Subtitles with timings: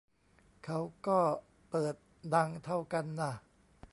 [0.65, 1.19] เขาก็
[1.69, 1.95] เปิด
[2.33, 3.33] ดังเท่ากันน่ะ